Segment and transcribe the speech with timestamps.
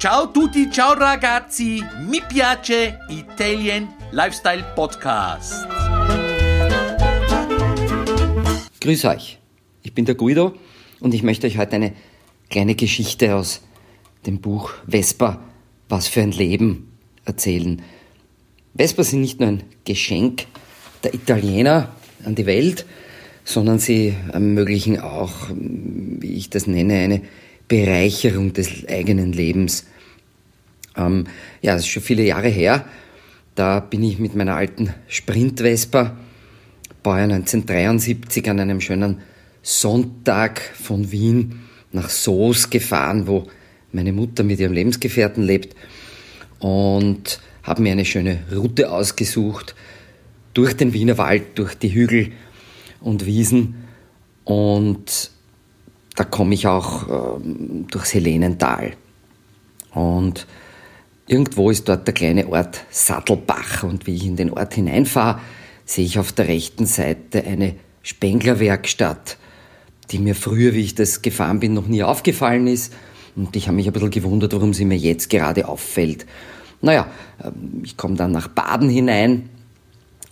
[0.00, 1.78] Ciao tutti, ciao ragazzi,
[2.08, 5.66] mi piace Italian Lifestyle Podcast.
[8.80, 9.38] Grüß euch,
[9.82, 10.54] ich bin der Guido
[11.00, 11.92] und ich möchte euch heute eine
[12.48, 13.60] kleine Geschichte aus
[14.24, 15.38] dem Buch Vespa,
[15.90, 16.96] was für ein Leben
[17.26, 17.82] erzählen.
[18.74, 20.46] Vespa sind nicht nur ein Geschenk
[21.04, 21.90] der Italiener
[22.24, 22.86] an die Welt,
[23.44, 27.20] sondern sie ermöglichen auch, wie ich das nenne, eine
[27.70, 29.86] Bereicherung des eigenen Lebens.
[30.96, 31.24] Ähm,
[31.62, 32.84] ja, das ist schon viele Jahre her.
[33.54, 36.16] Da bin ich mit meiner alten Sprint-Vespa,
[37.04, 39.20] Baujahr 1973, an einem schönen
[39.62, 41.60] Sonntag von Wien
[41.92, 43.46] nach Soos gefahren, wo
[43.92, 45.76] meine Mutter mit ihrem Lebensgefährten lebt
[46.58, 49.76] und habe mir eine schöne Route ausgesucht
[50.54, 52.32] durch den Wiener Wald, durch die Hügel
[53.00, 53.84] und Wiesen
[54.42, 55.30] und
[56.16, 58.92] da komme ich auch ähm, durchs Helenental.
[59.92, 60.46] Und
[61.26, 65.40] irgendwo ist dort der kleine Ort Sattelbach und wie ich in den Ort hineinfahre,
[65.84, 69.36] sehe ich auf der rechten Seite eine Spenglerwerkstatt,
[70.10, 72.92] die mir früher, wie ich das gefahren bin, noch nie aufgefallen ist.
[73.36, 76.26] Und ich habe mich ein bisschen gewundert, warum sie mir jetzt gerade auffällt.
[76.80, 77.06] Naja,
[77.42, 79.50] ähm, ich komme dann nach Baden hinein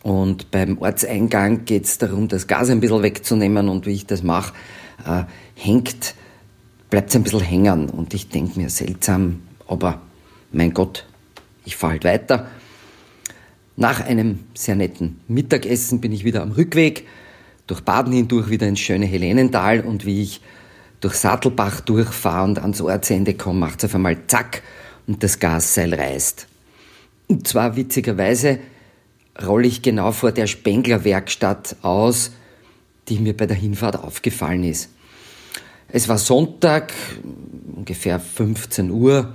[0.03, 4.23] und beim Ortseingang geht es darum, das Gas ein bisschen wegzunehmen und wie ich das
[4.23, 4.55] mache,
[5.07, 6.15] äh, hängt,
[6.91, 10.01] bleibt es ein bisschen hängen und ich denke mir seltsam, aber
[10.53, 11.05] mein Gott,
[11.65, 12.49] ich fahre halt weiter.
[13.77, 17.07] Nach einem sehr netten Mittagessen bin ich wieder am Rückweg,
[17.67, 20.41] durch Baden hindurch wieder ins schöne Helenental und wie ich
[21.01, 24.63] durch Sattelbach durchfahre und ans Ortsende komme, macht es auf einmal zack
[25.07, 26.49] und das Gasseil reißt.
[27.29, 28.59] Und zwar witzigerweise
[29.47, 32.33] rolle ich genau vor der Spenglerwerkstatt aus,
[33.09, 34.91] die mir bei der Hinfahrt aufgefallen ist.
[35.89, 36.93] Es war Sonntag,
[37.75, 39.35] ungefähr 15 Uhr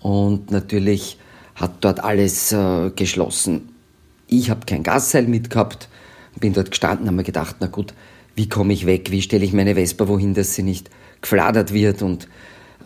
[0.00, 1.18] und natürlich
[1.54, 3.74] hat dort alles äh, geschlossen.
[4.26, 5.88] Ich habe kein Gasseil mitgehabt,
[6.40, 7.94] bin dort gestanden, habe mir gedacht, na gut,
[8.34, 10.90] wie komme ich weg, wie stelle ich meine Vespa wohin, dass sie nicht
[11.20, 12.28] gefladert wird und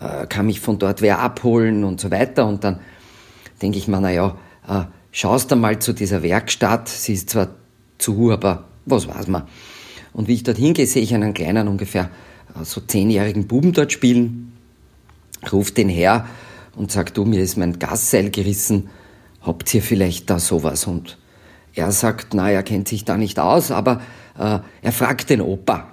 [0.01, 2.47] äh, kann mich von dort wer abholen und so weiter.
[2.47, 2.81] Und dann
[3.63, 4.37] denke ich mir, naja,
[4.69, 7.49] äh, schaust mal zu dieser Werkstatt, sie ist zwar
[7.99, 9.45] zu, aber was weiß man.
[10.13, 12.11] Und wie ich dort hingehe, sehe ich einen kleinen, ungefähr
[12.55, 14.53] äh, so zehnjährigen Buben dort spielen,
[15.53, 16.27] ruft den her
[16.77, 18.89] und sagt, du, mir ist mein Gasseil gerissen,
[19.43, 20.87] habt ihr vielleicht da sowas?
[20.87, 21.19] Und
[21.75, 24.01] er sagt, na, er kennt sich da nicht aus, aber
[24.39, 25.89] äh, er fragt den Opa.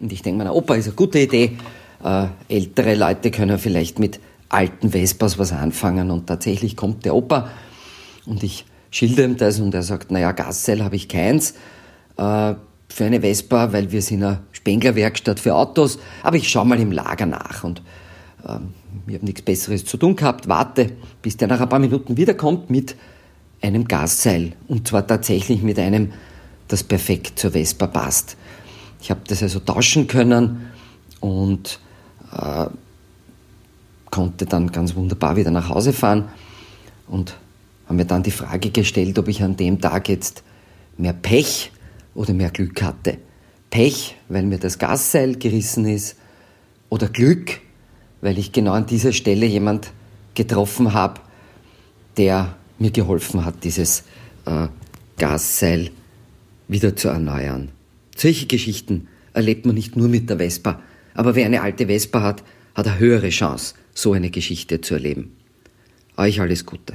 [0.00, 1.56] Und ich denke na, Opa ist eine gute Idee.
[2.02, 6.10] Äh, ältere Leute können vielleicht mit alten Vespas was anfangen.
[6.10, 7.50] Und tatsächlich kommt der Opa
[8.26, 11.54] und ich schilder ihm das und er sagt, naja, Gasseil habe ich keins
[12.16, 12.54] äh,
[12.94, 16.92] für eine Vespa, weil wir sind eine Spenglerwerkstatt für Autos, aber ich schaue mal im
[16.92, 17.80] Lager nach und
[18.46, 18.58] äh,
[19.08, 22.70] ich habe nichts Besseres zu tun gehabt, warte, bis der nach ein paar Minuten wiederkommt
[22.70, 22.94] mit
[23.60, 24.52] einem Gasseil.
[24.68, 26.12] Und zwar tatsächlich mit einem,
[26.68, 28.36] das perfekt zur Vespa passt.
[29.02, 30.70] Ich habe das also tauschen können
[31.18, 31.80] und
[32.32, 32.66] äh,
[34.10, 36.28] konnte dann ganz wunderbar wieder nach Hause fahren
[37.08, 37.36] und
[37.88, 40.44] haben mir dann die Frage gestellt, ob ich an dem Tag jetzt
[40.96, 41.72] mehr Pech
[42.14, 43.18] oder mehr Glück hatte.
[43.70, 46.16] Pech, weil mir das Gasseil gerissen ist,
[46.88, 47.60] oder Glück,
[48.20, 49.92] weil ich genau an dieser Stelle jemand
[50.34, 51.20] getroffen habe,
[52.16, 54.04] der mir geholfen hat, dieses
[54.46, 54.68] äh,
[55.18, 55.90] Gasseil
[56.68, 57.70] wieder zu erneuern.
[58.16, 60.80] Solche Geschichten erlebt man nicht nur mit der Vespa,
[61.14, 62.44] aber wer eine alte Vespa hat,
[62.74, 65.36] hat eine höhere Chance, so eine Geschichte zu erleben.
[66.16, 66.94] Euch alles Gute.